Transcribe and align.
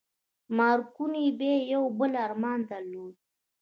مارکوني 0.57 1.25
بيا 1.39 1.55
يو 1.73 1.83
بل 1.99 2.11
ارمان 2.25 2.59
درلود. 2.69 3.15